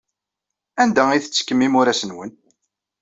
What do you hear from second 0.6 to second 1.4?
Anda ay